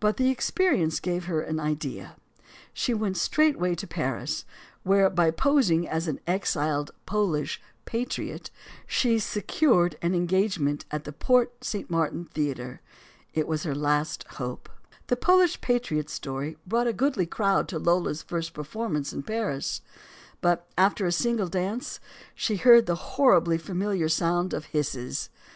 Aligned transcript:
But 0.00 0.16
the 0.16 0.28
experience 0.28 0.98
gave 0.98 1.26
her 1.26 1.40
an 1.40 1.60
idea. 1.60 2.16
She 2.74 2.92
went 2.92 3.16
straightway 3.16 3.76
to 3.76 3.86
Paris, 3.86 4.44
where, 4.82 5.08
by 5.08 5.30
posing 5.30 5.88
as 5.88 6.08
an 6.08 6.18
exiled 6.26 6.90
Polish 7.06 7.62
patriot, 7.84 8.50
she 8.88 9.20
secured 9.20 9.96
an 10.02 10.16
engagement 10.16 10.84
LOLA 10.90 10.98
MONTEZ 10.98 10.98
at 10.98 11.04
the 11.04 11.12
Porte 11.12 11.52
St. 11.62 11.88
Martin 11.88 12.24
Theater. 12.24 12.80
It 13.34 13.46
was 13.46 13.62
her 13.62 13.72
last 13.72 14.24
hope. 14.30 14.68
The 15.06 15.14
"Polish 15.16 15.60
patriot" 15.60 16.10
story 16.10 16.58
brought 16.66 16.88
a 16.88 16.92
goodly 16.92 17.26
crowd 17.26 17.68
to 17.68 17.78
Lola's 17.78 18.24
first 18.24 18.54
performance 18.54 19.12
in 19.12 19.22
Paris. 19.22 19.80
But, 20.40 20.66
after 20.76 21.06
a 21.06 21.12
single 21.12 21.46
dance, 21.46 22.00
she 22.34 22.56
heard 22.56 22.86
the 22.86 22.96
horribly 23.14 23.58
familiar 23.58 24.08
sound 24.08 24.54
of 24.54 24.64
hisses. 24.74 25.30